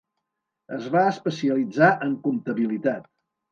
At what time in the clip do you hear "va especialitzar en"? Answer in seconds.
0.95-2.19